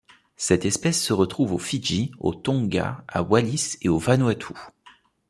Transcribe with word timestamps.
Cette 0.35 0.65
espèce 0.65 0.99
se 0.99 1.13
rencontre 1.13 1.41
aux 1.41 1.59
Fidji, 1.59 2.11
aux 2.19 2.33
Tonga, 2.33 3.05
à 3.07 3.21
Wallis 3.21 3.75
et 3.83 3.87
aux 3.89 3.99
Vanuatu. 3.99 4.55